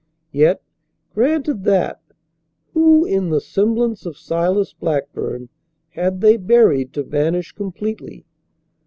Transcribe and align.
Yet, 0.31 0.63
granted 1.13 1.63
that, 1.65 2.01
who, 2.73 3.05
in 3.05 3.29
the 3.29 3.39
semblance 3.39 4.03
of 4.07 4.17
Silas 4.17 4.73
Blackburn, 4.73 5.49
had 5.89 6.21
they 6.21 6.37
buried 6.37 6.91
to 6.93 7.03
vanish 7.03 7.51
completely? 7.51 8.25